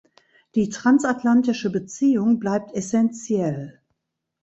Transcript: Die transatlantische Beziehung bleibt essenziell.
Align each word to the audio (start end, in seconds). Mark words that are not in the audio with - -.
Die 0.55 0.69
transatlantische 0.69 1.69
Beziehung 1.69 2.39
bleibt 2.39 2.73
essenziell. 2.73 3.79